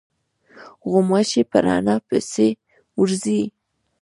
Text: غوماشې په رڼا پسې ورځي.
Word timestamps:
غوماشې 0.89 1.41
په 1.51 1.57
رڼا 1.65 1.95
پسې 2.07 2.47
ورځي. 2.99 3.41